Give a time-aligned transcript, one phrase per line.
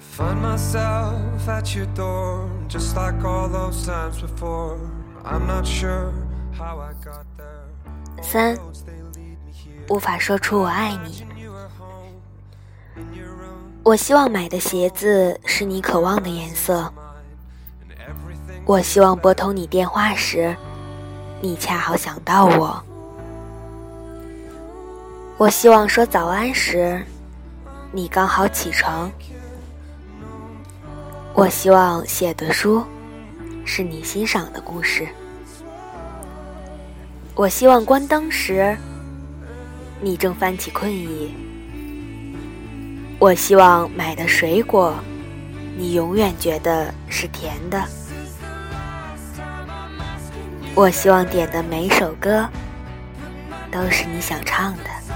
[0.00, 4.78] find myself at your door, just like all those times before.
[5.24, 6.12] I'm not sure
[6.56, 8.22] how I got there.
[8.22, 8.58] 三.
[9.88, 11.26] 无法说出我爱你。
[13.82, 16.92] 我希望买的鞋子是你渴望的颜色。
[18.64, 20.54] 我希望拨通你电话时，
[21.40, 22.82] 你恰好想到我。
[25.38, 27.04] 我希望说早安时，
[27.90, 29.10] 你刚好起床。
[31.32, 32.84] 我希望写的书
[33.64, 35.08] 是你欣赏的故事。
[37.34, 38.76] 我希望关灯时，
[40.00, 41.34] 你正翻起困意。
[43.18, 44.94] 我希望买的水果，
[45.78, 47.82] 你永远觉得是甜的。
[50.74, 52.46] 我希望点的每首歌
[53.70, 55.09] 都是你想唱的。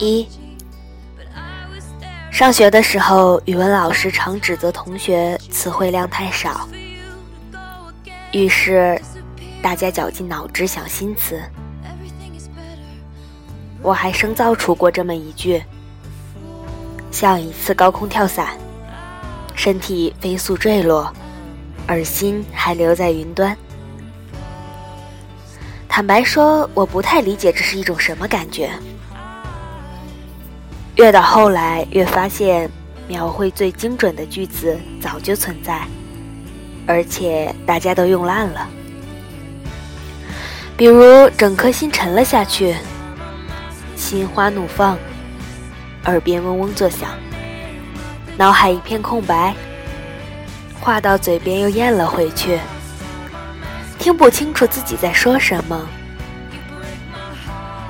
[0.00, 0.26] 一
[2.30, 6.66] 上学的时候，语文老师常指责同学词汇量太少，
[8.32, 8.98] 于是
[9.60, 11.38] 大家绞尽脑汁想新词。
[13.82, 15.62] 我还生造出过这么一句：
[17.10, 18.56] 像一次高空跳伞，
[19.54, 21.12] 身体飞速坠落，
[21.86, 23.54] 而心还留在云端。
[25.86, 28.70] 坦白说，我不太理解这是一种什么感觉。
[31.00, 32.70] 越到后来，越发现
[33.08, 35.80] 描绘最精准的句子早就存在，
[36.86, 38.68] 而且大家都用烂了。
[40.76, 42.76] 比如，整颗心沉了下去。
[43.96, 44.98] 心花怒放，
[46.04, 47.08] 耳边嗡嗡作响，
[48.36, 49.54] 脑海一片空白，
[50.80, 52.58] 话到嘴边又咽了回去，
[53.98, 55.80] 听不清楚自己在说什么。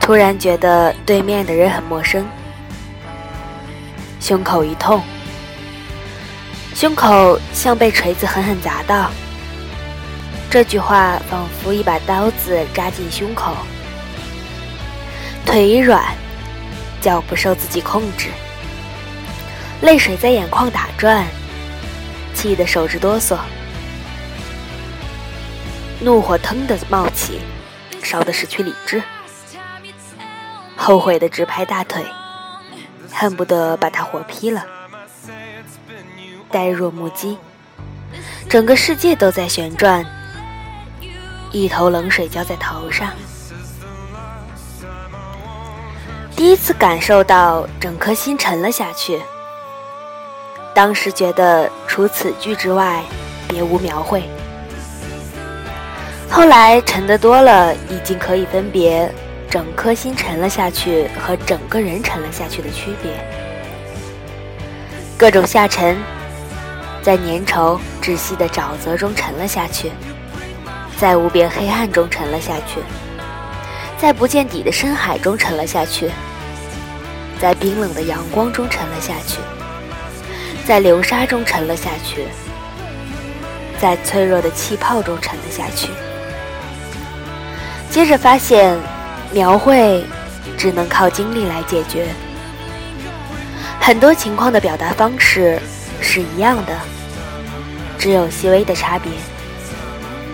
[0.00, 2.26] 突然觉得对面的人很陌生，
[4.24, 5.02] 胸口一痛，
[6.74, 9.10] 胸口像被锤子狠狠砸到。
[10.50, 13.54] 这句话仿佛一把刀子扎进胸口。
[15.44, 16.02] 腿一软，
[17.02, 18.30] 脚不受自己控制，
[19.82, 21.26] 泪水在眼眶打转，
[22.34, 23.36] 气得手直哆嗦，
[26.00, 27.40] 怒火腾地冒起，
[28.02, 29.02] 烧得失去理智，
[30.78, 32.02] 后悔的直拍大腿，
[33.14, 34.64] 恨不得把他活劈了。
[36.50, 37.38] 呆若木鸡，
[38.48, 40.04] 整个世界都在旋转，
[41.50, 43.10] 一头冷水浇在头上。
[46.36, 49.20] 第一次感受到整颗心沉了下去，
[50.74, 53.02] 当时觉得除此句之外
[53.48, 54.22] 别无描绘。
[56.28, 59.12] 后来沉得多了，已经可以分别
[59.54, 63.12] 整颗心沉了下去和整个人沉了下去的区别。
[65.16, 65.96] 各种下沉，
[67.00, 69.92] 在粘稠窒息的沼泽中沉了下去，
[70.96, 72.80] 在无边黑暗中沉了下去。
[73.96, 76.10] 在不见底的深海中沉了下去，
[77.40, 79.38] 在冰冷的阳光中沉了下去，
[80.66, 82.24] 在流沙中沉了下去，
[83.80, 85.92] 在脆弱的气泡中沉了下去。
[87.88, 88.76] 接着发现，
[89.34, 90.04] 描绘
[90.56, 92.06] 只能靠经历来解决。
[93.80, 95.60] 很多情况的表达方式
[96.00, 96.78] 是一样的，
[97.98, 99.10] 只有细微的差别。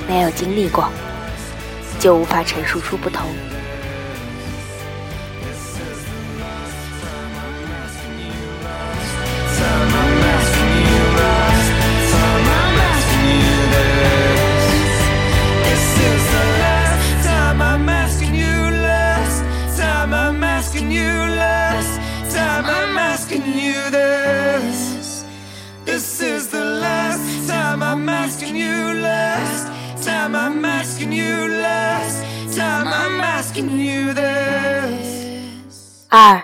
[0.07, 0.91] 没有经历过，
[1.99, 3.25] 就无法陈述出不同。
[36.13, 36.43] 二，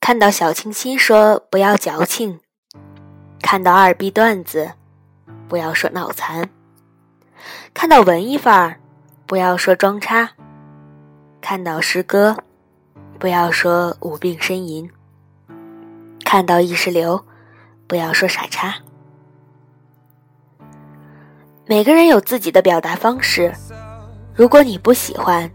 [0.00, 2.40] 看到小清新说不要矫情，
[3.42, 4.72] 看到二逼段子
[5.48, 6.48] 不要说脑残，
[7.74, 8.80] 看到文艺范儿
[9.26, 10.30] 不要说装叉，
[11.40, 12.44] 看到诗歌
[13.18, 14.88] 不要说无病呻吟，
[16.24, 17.26] 看到意识流
[17.88, 18.76] 不要说傻叉。
[21.68, 23.52] 每个人有自己的表达方式，
[24.34, 25.50] 如果你不喜欢，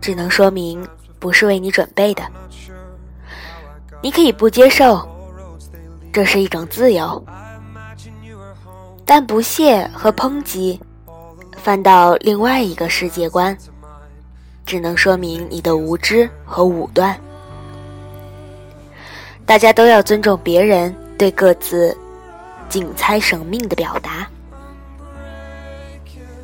[0.00, 0.86] 只能说明
[1.18, 2.22] 不是为你准备的。
[4.00, 5.04] 你可以不接受，
[6.12, 7.20] 这是一种自由。
[9.04, 10.80] 但不屑和抨击，
[11.56, 13.58] 翻到另外一个世界观，
[14.64, 17.18] 只能说明你的无知和武断。
[19.44, 21.98] 大家都要尊重别人对各自
[22.68, 24.24] 仅猜生命的表达。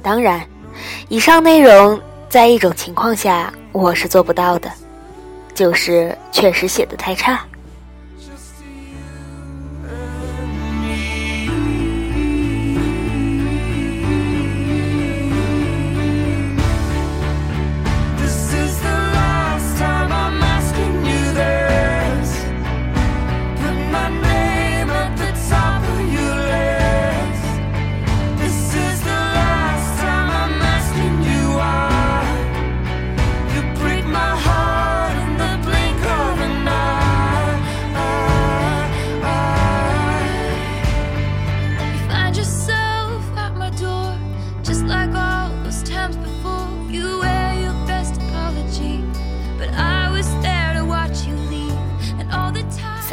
[0.05, 0.47] 当然，
[1.09, 1.99] 以上内容
[2.29, 4.71] 在一种情况下我是做不到的，
[5.55, 7.41] 就是确实写的太差。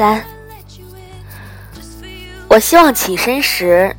[0.02, 0.20] 三，
[2.48, 3.94] 我希望起身时，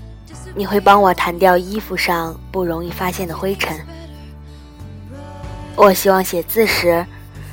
[0.54, 3.80] 你会帮我弹掉衣服上不容易发现的灰尘。
[5.78, 7.06] 我希望写字时，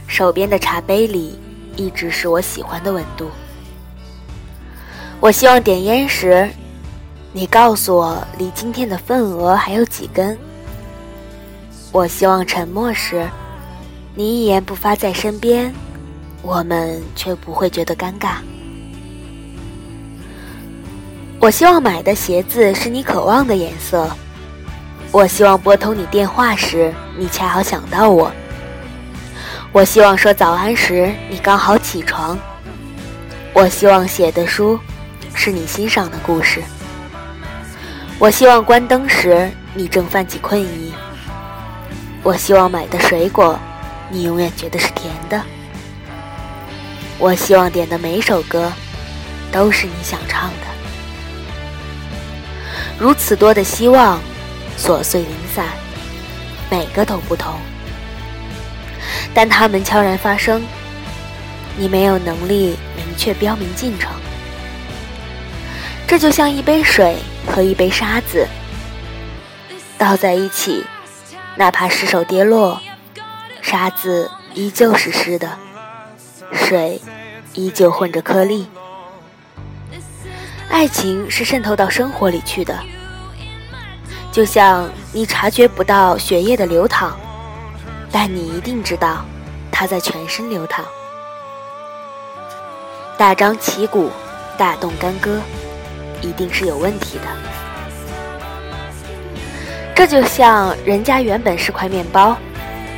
[0.08, 1.38] 手边的茶杯里
[1.76, 3.30] 一直是我喜欢的温度。
[5.20, 6.50] 我希望点烟时，
[7.32, 10.36] 你告诉我离今天的份额还有几根。
[11.92, 13.28] 我希望沉默时，
[14.16, 15.72] 你一言不发在身边。
[16.42, 18.36] 我们却不会觉得尴尬。
[21.38, 24.08] 我希望买的鞋子是你渴望的颜色。
[25.12, 28.30] 我希望拨通你电话时，你恰好想到我。
[29.72, 32.38] 我希望说早安时，你刚好起床。
[33.52, 34.78] 我希望写的书
[35.34, 36.62] 是你欣赏的故事。
[38.18, 40.92] 我希望关灯时，你正泛起困意。
[42.22, 43.58] 我希望买的水果，
[44.10, 45.42] 你永远觉得是甜的。
[47.20, 48.72] 我希望点的每首歌，
[49.52, 50.66] 都是你想唱的。
[52.98, 54.18] 如此多的希望，
[54.78, 55.66] 琐碎零散，
[56.70, 57.52] 每个都不同，
[59.34, 60.62] 但它们悄然发生。
[61.76, 64.10] 你没有能力明确标明进程，
[66.06, 67.16] 这就像一杯水
[67.46, 68.46] 和一杯沙子
[69.98, 70.84] 倒在一起，
[71.56, 72.80] 哪怕失手跌落，
[73.60, 75.58] 沙子依旧是湿的。
[76.52, 77.00] 水
[77.54, 78.66] 依旧混着颗粒，
[80.68, 82.78] 爱情是渗透到生活里去的，
[84.30, 87.16] 就像你察觉不到血液的流淌，
[88.12, 89.24] 但你一定知道
[89.70, 90.84] 它在全身流淌。
[93.18, 94.10] 大张旗鼓，
[94.56, 95.40] 大动干戈，
[96.22, 97.24] 一定是有问题的。
[99.94, 102.36] 这就像人家原本是块面包，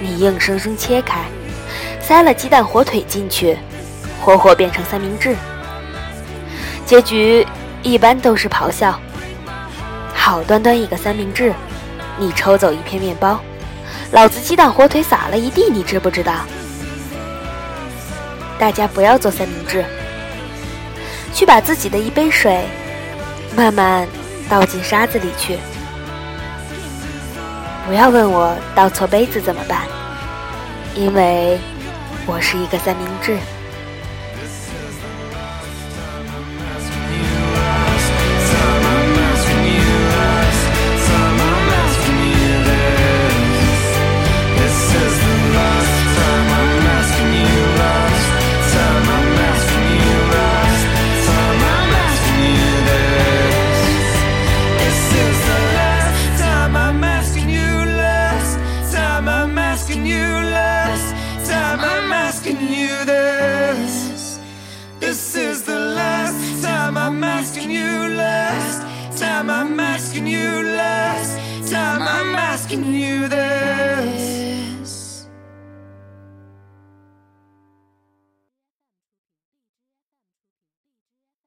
[0.01, 1.25] 你硬生生切开。
[2.13, 3.57] 塞了鸡蛋火腿进去，
[4.21, 5.35] 活活变成三明治。
[6.85, 7.47] 结局
[7.83, 9.01] 一般都是咆哮。
[10.13, 11.55] 好端端一个三明治，
[12.19, 13.41] 你抽走一片面包，
[14.11, 16.35] 老子鸡蛋火腿撒了一地，你知不知道？
[18.59, 19.83] 大家不要做三明治，
[21.33, 22.67] 去把自己的一杯水
[23.57, 24.07] 慢慢
[24.51, 25.57] 倒进沙子里去。
[27.87, 29.87] 不要问我倒错杯子怎么办，
[30.95, 31.59] 因为。
[32.25, 33.37] 我是一个三明治。